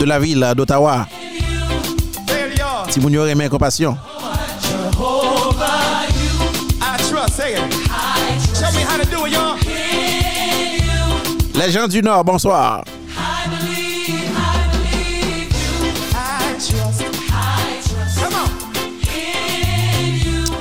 [0.00, 1.06] de la ville d'Ottawa.
[2.88, 3.96] Si vous n'y aurez mes compassion.
[6.82, 7.36] I trust.
[7.36, 7.72] Say it.
[8.56, 9.56] Show me how to do it, y'all.
[11.54, 12.82] Les gens du Nord, bonsoir.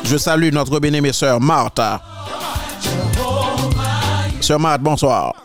[0.04, 1.82] Je salue notre bien-aimée sœur Marthe.
[4.42, 5.45] Sœur Marthe, bonsoir.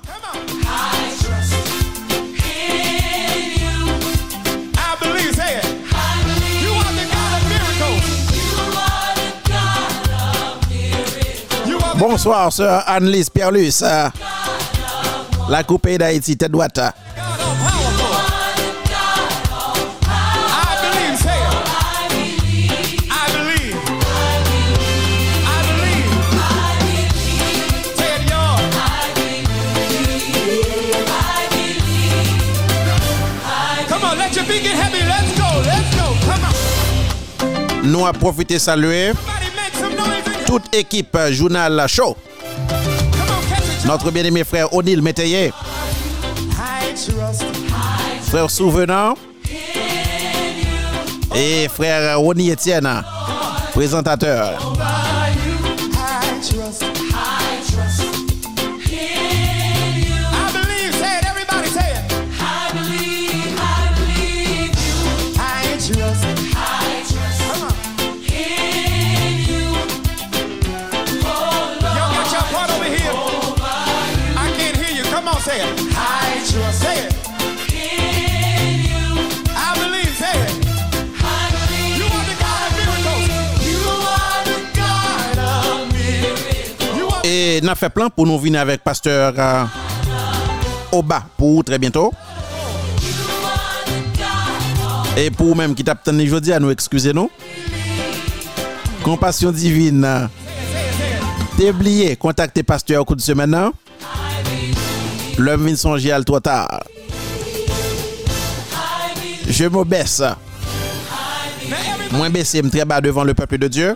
[12.01, 13.83] Bonsoir, sœur Annelise Pierlus.
[15.51, 16.81] La coupée d'Haïti, tête droite.
[37.83, 39.13] Nous avons profité saluer
[40.51, 42.17] toute équipe euh, Journal Show.
[43.87, 45.53] Notre bien-aimé frère Odile Métayer,
[48.23, 49.15] frère Souvenant
[51.37, 52.91] et frère Ronnie Etienne,
[53.73, 54.75] présentateur.
[87.61, 89.65] Et n'a fait plan pour nous venir avec pasteur euh,
[90.93, 92.11] Oba pour très bientôt.
[95.15, 97.31] Et pour même qui tape tenu jeudi à nous excuser nous.
[99.03, 100.31] Compassion divine.
[101.59, 103.55] oublié, contactez pasteur au coup de semaine.
[103.55, 103.73] hein?
[105.37, 106.81] L'homme vient songer à trop tard.
[109.47, 110.23] Je me baisse.
[112.13, 113.95] Moins baissé, me très bas devant le peuple de Dieu.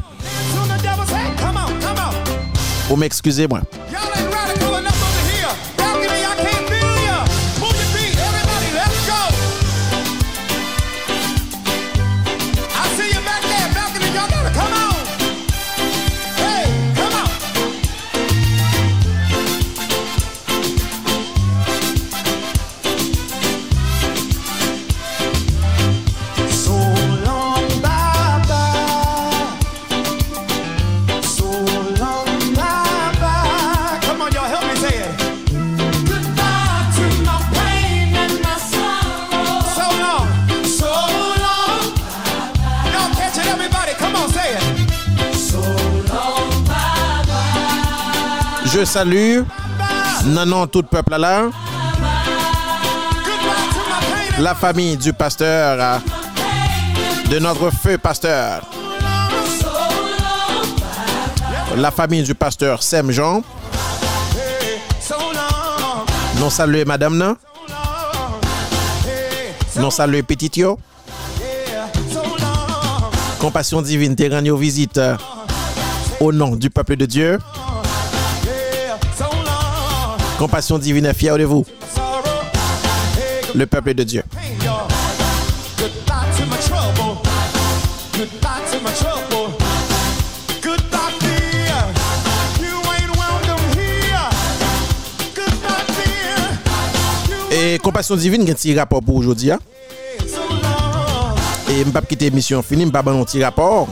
[2.85, 2.89] On.
[2.89, 3.61] Pour m'excuser moi.
[48.85, 49.43] Salue.
[50.27, 51.51] Non, non, tout peuple là.
[54.39, 55.99] La famille du pasteur, euh,
[57.31, 58.63] de notre feu pasteur,
[61.77, 63.43] la famille du pasteur Sem Jean.
[66.41, 67.37] Nous saluons madame, non?
[69.91, 70.79] saluons petit yo.
[73.39, 75.17] Compassion divine, rendu visite euh,
[76.19, 77.39] au nom du peuple de Dieu.
[80.39, 81.65] Compassion divine est fière de vous,
[83.55, 84.23] le peuple de Dieu.
[97.53, 99.53] Et compassion divine, il y a un petit rapport pour aujourd'hui.
[99.53, 99.59] hein.
[101.71, 103.89] Et je ne pas quitter l'émission finie, je vais pas un petit rapport.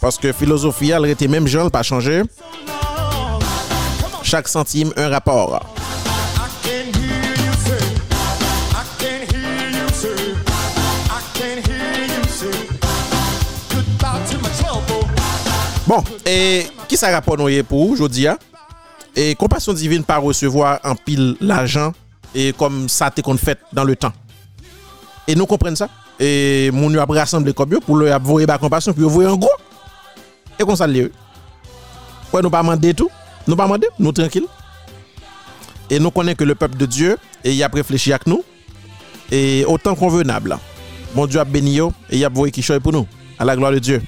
[0.00, 2.22] Parce que philosophie, elle était même jeune, pas changé.
[4.32, 5.60] chaque centime un rapport.
[15.86, 18.26] Bon, et qui ça rapport nous pour aujourd'hui?
[18.26, 18.38] hein?
[19.14, 21.92] Et compassion divine par recevoir en pile l'argent
[22.34, 24.14] et comme ça t'est qu'on fait dans le temps.
[25.28, 25.90] Et nous comprenons ça.
[26.18, 29.50] Et mon nous a rassemblé comme pour le avoir compassion puis voyer en gros.
[30.58, 31.10] Et qu'on s'allait.
[32.32, 33.10] Ouais, nous pas demander tout.
[33.46, 34.46] Nous pas demander, nous tranquilles.
[35.90, 38.42] Et nous connaissons que le peuple de Dieu, et il a réfléchi avec nous,
[39.30, 40.56] et autant convenable.
[41.14, 43.06] Bon Dieu a béni et il a voué qui pour nous,
[43.38, 44.02] à la gloire de Dieu.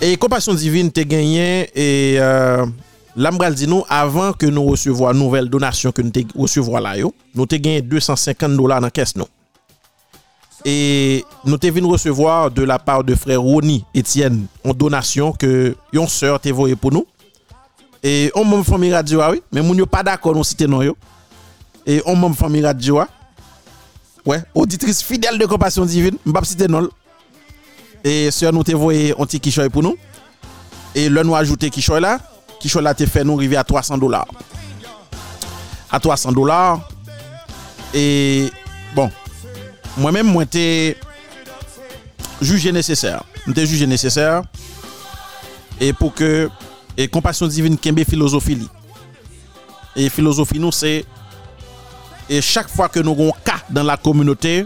[0.00, 2.64] Et compassion divine te gagné, et euh,
[3.16, 6.94] l'ambral dit nous, avant que nous recevions la nouvelle donation que nous recevions là,
[7.34, 9.14] nous te gagné 250 dollars dans la caisse.
[9.16, 9.26] Nous.
[10.64, 15.74] Et nous t'es venu recevoir de la part de frère Roni Etienne en donation que
[15.92, 17.06] yon sœur te voué pour nous.
[18.02, 19.42] Et on m'a famille radio, oui.
[19.52, 20.96] Mais moun yo pas d'accord, e, on cite non yo.
[21.86, 23.02] Et on m'a famille radio.
[24.24, 26.88] Ouais, auditrice fidèle de compassion divine, m'pap cite non.
[28.02, 29.96] Et sœur nous te voyé un petit kishoy pour nous.
[30.94, 32.18] Et le nous ajouté kishoy là,
[32.58, 34.28] kishoy là te fait nous arriver à 300 dollars.
[35.90, 36.88] À 300 dollars.
[37.92, 38.50] Et
[38.94, 39.10] bon,
[39.98, 40.96] moi-même moi t'ai
[42.40, 43.24] jugé nécessaire.
[43.46, 44.42] M'étais jugé nécessaire
[45.80, 46.48] et pour que
[46.98, 48.68] E kompasyon divin kembe filosofi li.
[49.98, 51.00] E filosofi nou se,
[52.30, 54.64] e chak fwa ke nou gon ka dan la kominote,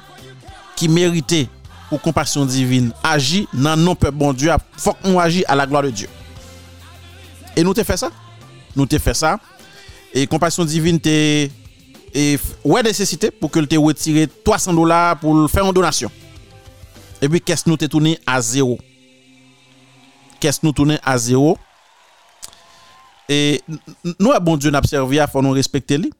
[0.75, 1.45] ki merite
[1.89, 5.85] pou kompasyon divin agi nan non pep bon Diyo, fok nou agi a la gloa
[5.87, 6.12] de Diyo.
[7.55, 8.11] E nou te fe sa.
[8.75, 9.37] Nou te fe sa.
[10.14, 11.14] E kompasyon divin te,
[12.14, 12.25] e
[12.66, 16.12] wè desesite pou ke te wè tire 300 dolar pou l fè an donasyon.
[17.22, 18.77] E bi kes nou te toune a zero.
[20.43, 21.55] Kes nou toune a zero.
[23.31, 23.61] E
[24.18, 26.11] nou a bon Diyo nap servi a fon nou respekte li.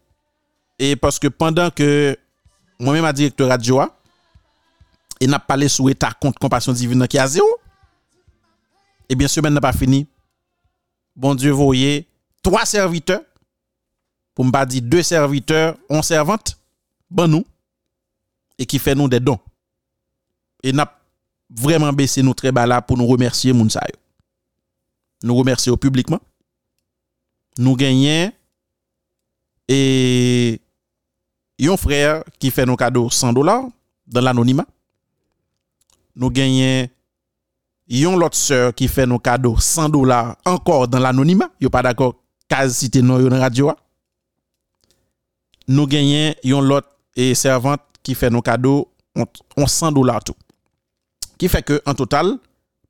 [0.81, 2.17] E paske pandan ke
[2.81, 3.89] mwen men ma direktor adjo a,
[5.23, 7.47] e nap pale sou etat kont kompasyon divin nan ki a zero,
[9.11, 10.03] ebyen semen nan pa fini.
[11.15, 12.03] Bon Diyo voye
[12.45, 13.23] 3 serviteur,
[14.35, 16.57] pou mba di 2 serviteur, 1 servante,
[17.07, 17.47] ban nou,
[18.59, 19.39] e ki fe nou de don.
[20.65, 20.97] E nap
[21.55, 23.99] vreman bese nou treba la pou nou remersye moun sa yo.
[25.25, 26.19] Nou remersye yo publikman.
[27.59, 28.33] nous gagnons
[29.69, 30.61] et
[31.61, 33.65] un frère qui fait nos cadeaux 100 dollars
[34.07, 34.67] dans l'anonymat.
[36.17, 36.89] Nous gagnons
[37.89, 41.51] une autre sœur qui fait nos cadeaux 100 dollars encore dans l'anonymat.
[41.61, 42.17] Yo pas d'accord,
[42.49, 43.73] quasi cité non dans radio.
[45.69, 48.89] Nous gagnons une autre et servante qui fait nos cadeaux
[49.57, 50.35] 100 dollars tout.
[51.39, 52.39] Qui fait que en total,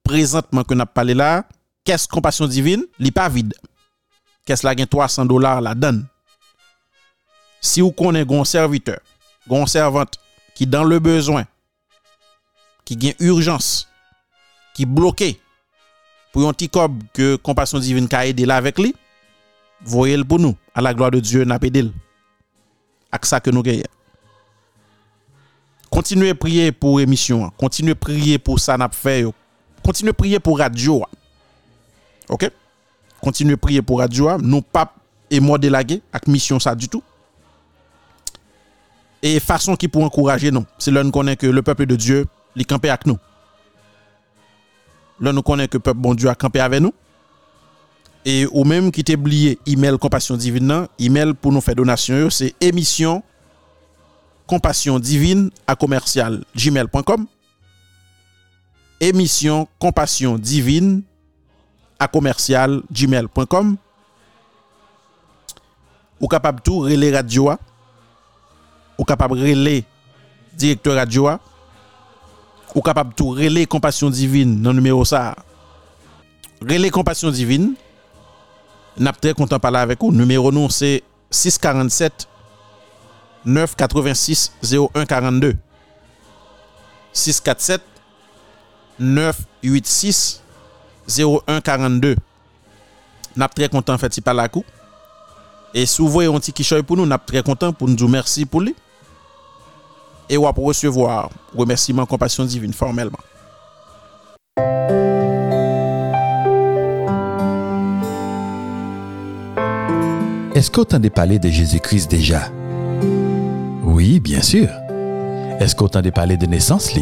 [0.03, 1.47] présentement que n'a parlé là,
[1.85, 3.55] caisse compassion divine, n'est pas vide.
[4.49, 6.03] kes la gen 300 dolar la dan.
[7.65, 9.01] Si ou konen gon serviteur,
[9.49, 10.21] gon servante,
[10.55, 11.47] ki dan le bezwen,
[12.85, 13.87] ki gen urjans,
[14.77, 15.33] ki bloke,
[16.35, 18.93] pou yon ti kob ke kompasyon divin ka ede la vek li,
[19.89, 21.89] voye l pou nou, a la gloa de Diyo na pedil,
[23.15, 23.89] ak sa ke nou geye.
[25.95, 29.33] Kontinue priye pou emisyon, kontinue priye pou sa nap feyo,
[29.87, 31.01] kontinue priye pou radyo.
[32.29, 32.51] Ok?
[33.25, 34.95] continuer prier pour radio, non pas
[35.31, 37.03] et moi délagué avec mission ça du tout.
[39.23, 42.27] Et façon qui pour encourager nous, c'est là nous connaît que le peuple de Dieu,
[42.55, 43.17] il camper avec nous.
[45.21, 46.93] Là nous connaît que le peuple bon Dieu a campé avec nous.
[48.27, 50.89] Et ou même qui t'oublié email compassion divine non.
[50.99, 53.23] email pour nous faire donation, c'est émission
[54.47, 57.27] compassion divine à commercial gmail.com
[59.01, 61.03] émission compassion divine
[61.99, 63.77] à commercial gmail.com
[66.21, 67.53] ou capable tout relais radio
[68.99, 69.85] ou capable relais
[70.55, 71.31] directeur radio
[72.75, 75.37] ou capable tout relais compassion divine dans numéro ça.
[76.61, 77.75] Relais compassion divine.
[78.97, 80.13] N'a très content parler avec vous.
[80.13, 82.29] Numéro nous c'est 647
[83.45, 85.57] 986 0142
[87.13, 87.83] 647
[88.99, 90.44] 986
[91.09, 92.17] 0142.
[93.37, 94.65] N'a très content fait parler avec vous.
[95.75, 96.53] Et si vous voyez un petit
[96.83, 98.75] pour nous, nous très content pour nous dire merci pour lui.
[100.29, 103.19] Et on va recevoir remerciement compassion divine formellement.
[110.55, 112.49] Est-ce qu'on t'entendait parler de Jésus-Christ déjà?
[113.83, 114.69] Oui, bien sûr.
[115.59, 116.95] Est-ce qu'on t'entendait parler de naissance,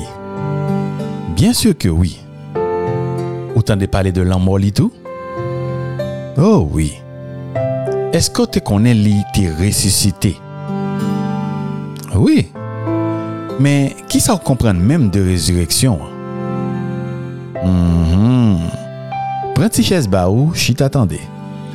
[1.36, 2.18] Bien sûr que oui.
[3.55, 4.92] Ou t'entendais parler de l'amour, li tout
[6.38, 6.94] Oh oui.
[8.12, 10.36] Est-ce que tu connais li t'es ressuscité
[12.14, 12.48] Oui.
[13.61, 15.98] Mais qui ça comprend même de résurrection?
[17.64, 18.59] Mhm.
[19.55, 21.20] Prends ti chaise ba ou, chit attendez.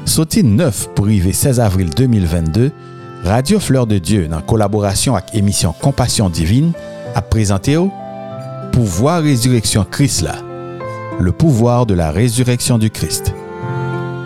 [0.06, 2.72] Sauté 9 pour arriver 16 avril 2022,
[3.24, 6.72] Radio Fleur de Dieu, en collaboration avec émission Compassion Divine,
[7.14, 7.92] a présenté au
[8.72, 10.36] Pouvoir Résurrection Christ là,
[11.20, 13.34] le pouvoir de la résurrection du Christ.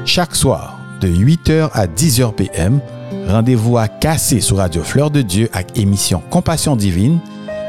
[0.06, 2.80] Chaque soir, de 8h à 10h PM,
[3.28, 7.20] rendez-vous à Cassé sur Radio Fleur de Dieu avec émission Compassion Divine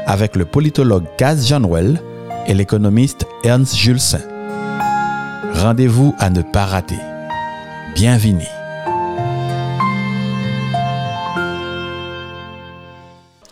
[0.05, 2.01] avec le politologue Gaz Janwell
[2.47, 4.19] et l'économiste Ernst Jules Saint.
[5.53, 6.99] Rendez-vous à ne pas rater.
[7.95, 8.43] Bienvenue.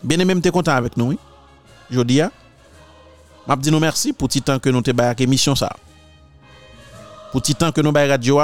[0.03, 1.19] Bien aimé, m'te content avec nous, oui.
[3.47, 5.75] M'a dit nous merci pour petit temps que nous te émission ça.
[7.31, 8.39] Pour petit temps que nous bay radio.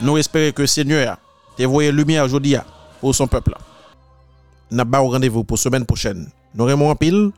[0.00, 1.16] Nous espérons que Seigneur
[1.56, 2.56] te voyé lumière aujourd'hui
[3.00, 3.54] pour son peuple.
[4.70, 6.30] Pas au rendez-vous pour semaine prochaine.
[6.54, 7.32] Nous aimons en pile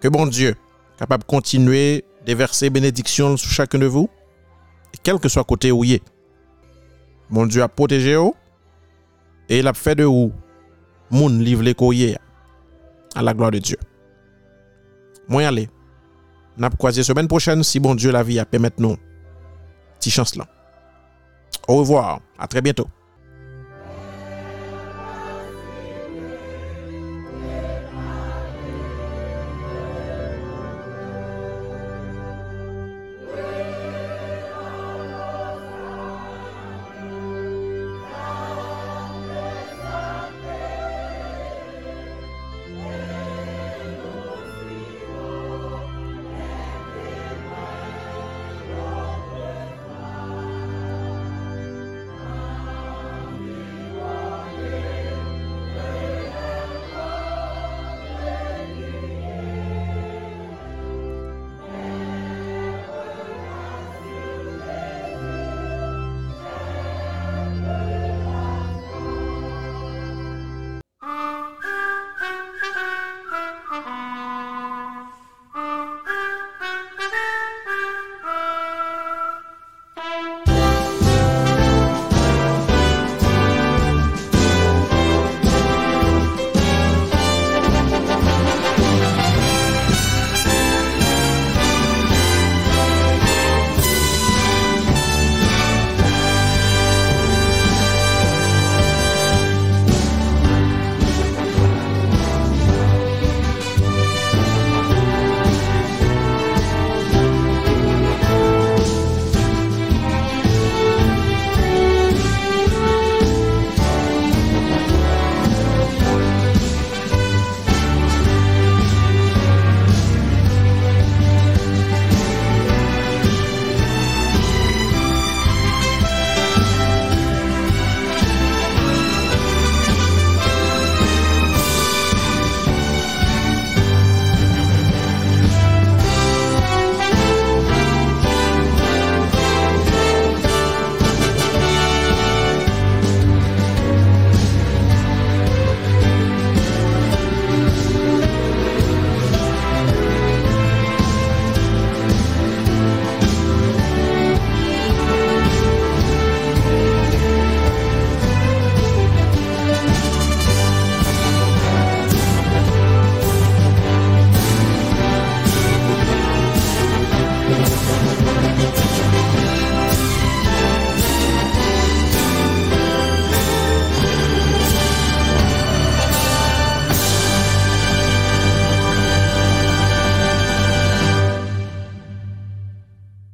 [0.00, 0.56] que bon Dieu
[0.98, 4.08] capable de continuer de verser bénédiction sur chacun de vous
[5.02, 6.02] quel que soit côté où il est.
[7.30, 8.34] Mon Dieu a protégé vous
[9.48, 10.32] et il a fait de vous
[11.10, 12.16] moun livre les courriers
[13.14, 13.76] à la gloire de Dieu.
[15.30, 15.68] Mwen ale.
[16.56, 18.98] Nap kwaze semen prochen si bon Diyo la vi apè met nou.
[20.02, 20.48] Ti chans lan.
[21.68, 22.20] Au revoir.
[22.38, 22.90] A tre bientou.